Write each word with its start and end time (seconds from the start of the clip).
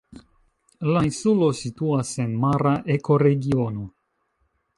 La 0.95 1.03
insulo 1.07 1.49
situas 1.59 2.15
en 2.25 2.33
mara 2.47 2.73
ekoregiono. 2.97 3.87